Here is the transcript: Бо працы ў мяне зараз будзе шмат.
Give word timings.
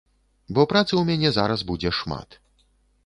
Бо 0.57 0.63
працы 0.71 0.89
ў 0.97 1.03
мяне 1.09 1.29
зараз 1.37 1.59
будзе 1.73 1.89
шмат. 1.99 2.29